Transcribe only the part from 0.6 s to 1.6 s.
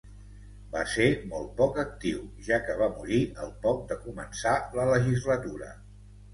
Va ser molt